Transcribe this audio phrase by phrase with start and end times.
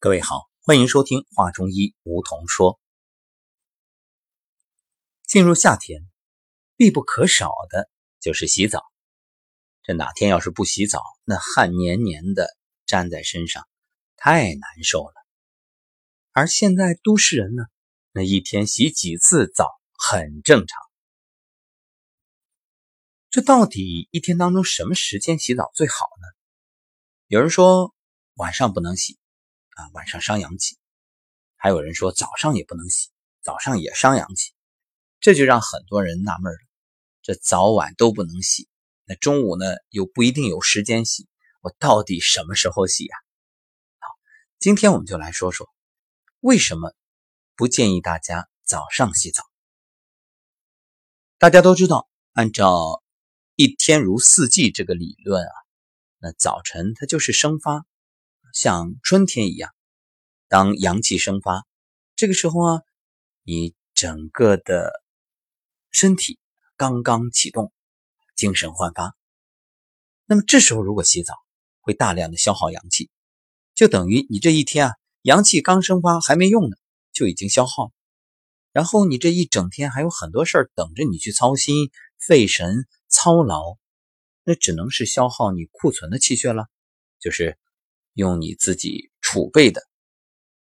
[0.00, 2.78] 各位好，欢迎收听《话中医》，梧桐说。
[5.26, 6.02] 进入夏天，
[6.76, 7.90] 必不可少的
[8.20, 8.84] 就是洗澡。
[9.82, 12.56] 这哪天要是不洗澡，那汗黏黏的
[12.86, 13.68] 粘在身上，
[14.14, 15.14] 太难受了。
[16.30, 17.64] 而现在都市人呢，
[18.12, 20.80] 那一天洗几次澡很正常。
[23.30, 26.28] 这到底一天当中什么时间洗澡最好呢？
[27.26, 27.92] 有人说
[28.34, 29.18] 晚上不能洗。
[29.78, 30.76] 啊，晚上伤阳气，
[31.54, 33.10] 还有人说早上也不能洗，
[33.42, 34.52] 早上也伤阳气，
[35.20, 36.58] 这就让很多人纳闷了。
[37.22, 38.68] 这早晚都不能洗，
[39.04, 41.28] 那中午呢又不一定有时间洗，
[41.60, 43.16] 我到底什么时候洗呀？
[44.00, 44.08] 好，
[44.58, 45.68] 今天我们就来说说
[46.40, 46.92] 为什么
[47.54, 49.44] 不建议大家早上洗澡。
[51.38, 53.00] 大家都知道，按照
[53.54, 55.54] 一天如四季这个理论啊，
[56.18, 57.86] 那早晨它就是生发。
[58.52, 59.70] 像春天一样，
[60.48, 61.66] 当阳气生发，
[62.16, 62.82] 这个时候啊，
[63.42, 64.90] 你整个的
[65.90, 66.38] 身体
[66.76, 67.72] 刚刚启动，
[68.34, 69.14] 精神焕发。
[70.24, 71.34] 那么这时候如果洗澡，
[71.80, 73.10] 会大量的消耗阳气，
[73.74, 76.76] 就等于你这一天啊，阳气刚生发还没用呢，
[77.12, 77.92] 就已经消耗。
[78.72, 83.76] 然后你这一整天还有很多事儿等着你去操心、费神、操劳，
[84.44, 86.66] 那只能是消耗你库存的气血了，
[87.20, 87.58] 就是。
[88.18, 89.80] 用你自己储备的，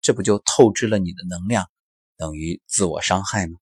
[0.00, 1.70] 这不就透支了你的能量，
[2.16, 3.58] 等于自我伤害吗？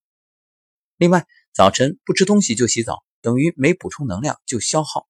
[0.96, 5.08] 另外，早晨不吃东西就洗澡，等于没补充能量就消耗，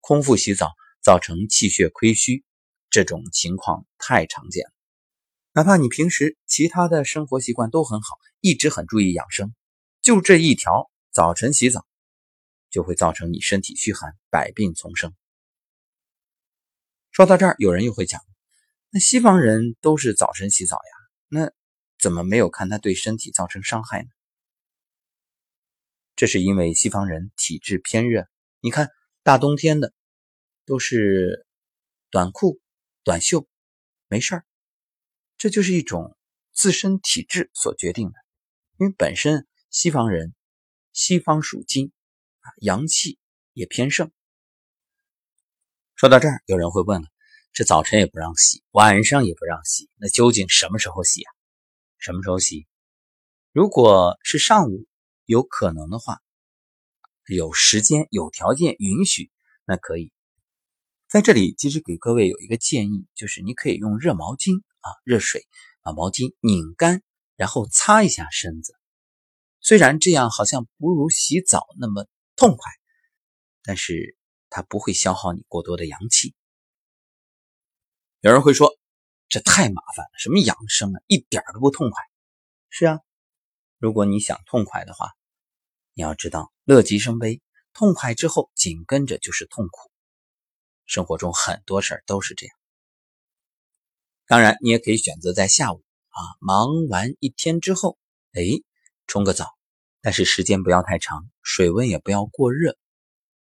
[0.00, 2.44] 空腹洗澡造成气血亏虚，
[2.90, 4.72] 这种情况太常见了。
[5.52, 9.54] 哪怕你平时其他的生活习惯都很好，一直很注意养生，
[10.00, 11.86] 就这一条早晨洗澡，
[12.68, 15.14] 就会造成你身体虚寒，百病丛生。
[17.12, 18.22] 说到这儿，有人又会讲：
[18.88, 20.92] 那西方人都是早晨洗澡呀，
[21.28, 21.52] 那
[21.98, 24.08] 怎么没有看他对身体造成伤害呢？
[26.16, 28.26] 这是因为西方人体质偏热，
[28.60, 28.88] 你看
[29.22, 29.92] 大冬天的
[30.64, 31.46] 都是
[32.10, 32.62] 短裤、
[33.04, 33.46] 短袖，
[34.08, 34.46] 没事儿，
[35.36, 36.16] 这就是一种
[36.52, 38.14] 自身体质所决定的。
[38.78, 40.34] 因为本身西方人，
[40.94, 41.92] 西方属金
[42.40, 43.18] 啊，阳气
[43.52, 44.10] 也偏盛。
[45.94, 47.08] 说到这儿，有人会问了：
[47.52, 51.30] 这早晨也不让洗，晚上也不让洗，那究竟什么时候洗啊？
[51.98, 52.66] 什么时候洗？
[53.52, 54.86] 如果是上午，
[55.26, 56.20] 有可能的话，
[57.26, 59.30] 有时间、有条件允许，
[59.64, 60.12] 那可以。
[61.08, 65.46] 在这里，其实给各位有一个建议，就是你可以用热毛巾啊，热水
[65.82, 67.02] 把毛巾拧干，
[67.36, 68.74] 然后擦一下身子。
[69.60, 72.70] 虽然这样好像不如洗澡那么痛快，
[73.62, 74.16] 但是。
[74.54, 76.34] 它不会消耗你过多的阳气。
[78.24, 78.72] 有人会说，
[79.28, 82.04] 这太麻烦了，什么养生啊，一点都不痛快。
[82.70, 83.00] 是啊，
[83.78, 85.10] 如果你想痛快的话，
[85.92, 89.90] 你要知道，乐极生悲，痛快之后紧跟着就是痛苦。
[90.86, 92.54] 生活中很多事儿都是这样。
[94.26, 97.98] 当然，你也可以选择在下午啊，忙完一天之后，
[98.34, 98.40] 哎，
[99.08, 99.48] 冲个澡，
[100.00, 102.78] 但是时间不要太长，水温也不要过热。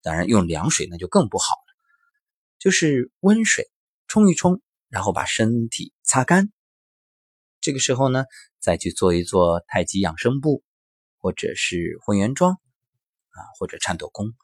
[0.00, 1.74] 当然，用凉水那就更不好了，
[2.58, 3.70] 就是温水
[4.06, 6.52] 冲一冲，然后把身体擦干。
[7.62, 8.24] 这个时候呢，
[8.58, 10.62] 再去做一做太极养生步，
[11.18, 14.34] 或者是混元桩啊，或者颤抖功，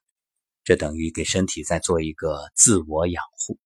[0.64, 3.58] 这等于给身体再做一个自我养护。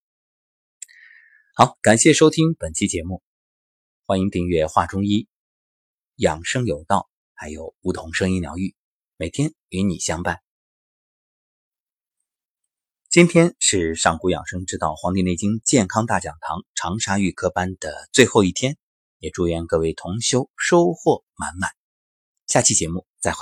[1.53, 3.21] 好，感谢收听本期节目，
[4.05, 5.23] 欢迎订阅《画中医》，
[6.15, 8.73] 养生有道，还有梧桐声音疗愈，
[9.17, 10.41] 每天与你相伴。
[13.11, 18.77] 今天是上古养生之道《黄帝内经健康大讲堂》长沙预科班的最后一天，
[19.19, 21.71] 也祝愿各位同修收获满满。
[22.47, 23.05] 下期节目